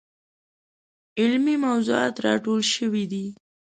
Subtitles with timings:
[1.21, 3.25] علمي موضوعات راټول شوي دي.